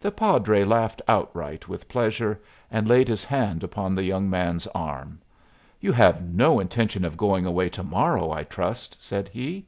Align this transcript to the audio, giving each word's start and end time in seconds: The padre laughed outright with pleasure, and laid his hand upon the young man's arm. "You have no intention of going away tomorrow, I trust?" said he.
The 0.00 0.10
padre 0.10 0.64
laughed 0.64 1.00
outright 1.06 1.68
with 1.68 1.88
pleasure, 1.88 2.40
and 2.72 2.88
laid 2.88 3.06
his 3.06 3.22
hand 3.22 3.62
upon 3.62 3.94
the 3.94 4.02
young 4.02 4.28
man's 4.28 4.66
arm. 4.74 5.20
"You 5.78 5.92
have 5.92 6.20
no 6.24 6.58
intention 6.58 7.04
of 7.04 7.16
going 7.16 7.46
away 7.46 7.68
tomorrow, 7.68 8.32
I 8.32 8.42
trust?" 8.42 9.00
said 9.00 9.28
he. 9.28 9.66